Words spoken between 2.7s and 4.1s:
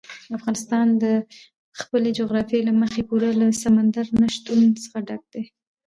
مخې پوره له سمندر